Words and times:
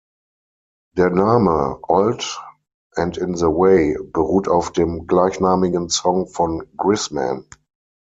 Der 0.97 1.11
Name 1.11 1.77
"Old 1.83 2.41
and 2.95 3.17
in 3.17 3.35
the 3.37 3.45
Way" 3.45 3.99
beruht 4.01 4.47
auf 4.47 4.71
dem 4.71 5.05
gleichnamigen 5.05 5.89
Song 5.89 6.25
von 6.27 6.67
Grisman. 6.75 7.45